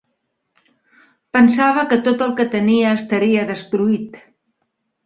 Pensava 1.37 1.85
que 1.93 2.01
tot 2.09 2.25
el 2.29 2.35
que 2.41 2.49
tenia 2.57 2.99
estaria 3.03 3.47
destruït. 3.53 4.23